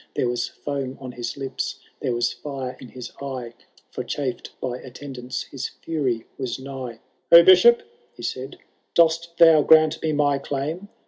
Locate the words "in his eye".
2.79-3.53